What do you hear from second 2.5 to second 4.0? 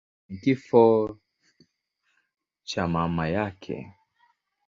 cha mama yake.